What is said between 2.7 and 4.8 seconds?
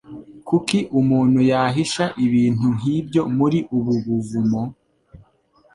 nkibyo muri ubu buvumo?